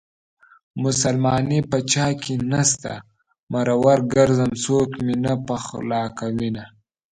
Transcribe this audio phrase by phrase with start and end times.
[0.83, 2.93] مسلماني په چاكې نشته
[3.51, 6.63] مرور ګرځم څوك مې نه پخولاكوينه